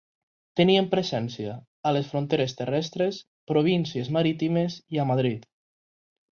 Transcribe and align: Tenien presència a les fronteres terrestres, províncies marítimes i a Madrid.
Tenien 0.59 0.87
presència 0.93 1.53
a 1.89 1.91
les 1.97 2.09
fronteres 2.15 2.57
terrestres, 2.63 3.21
províncies 3.53 4.13
marítimes 4.19 4.83
i 4.97 5.05
a 5.05 5.09
Madrid. 5.15 5.49